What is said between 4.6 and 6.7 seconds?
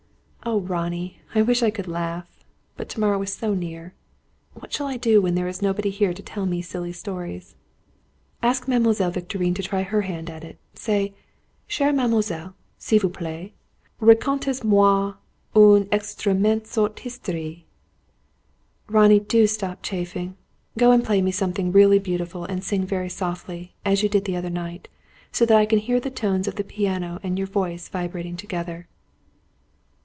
shall I do when there is nobody here to tell me